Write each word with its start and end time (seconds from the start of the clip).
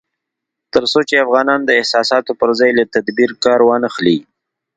تر 0.73 0.83
څو 0.91 0.99
چې 1.09 1.23
افغانان 1.25 1.59
د 1.65 1.69
احساساتو 1.79 2.31
پر 2.39 2.49
ځای 2.59 2.71
له 2.79 2.83
تدبير 2.95 3.31
کار 3.43 3.59
وانخلي 3.63 4.17